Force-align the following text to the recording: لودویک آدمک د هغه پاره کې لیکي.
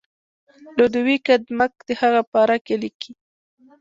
لودویک 0.77 1.25
آدمک 1.35 1.71
د 1.87 1.89
هغه 2.01 2.21
پاره 2.31 2.57
کې 2.65 2.75
لیکي. 2.83 3.11